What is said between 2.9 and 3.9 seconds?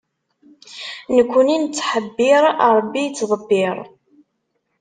ittḍebbir.